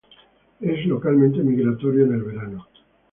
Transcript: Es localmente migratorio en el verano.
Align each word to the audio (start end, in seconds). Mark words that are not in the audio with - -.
Es 0.61 0.83
localmente 0.87 1.43
migratorio 1.43 2.05
en 2.07 2.13
el 2.13 2.23
verano. 2.23 2.67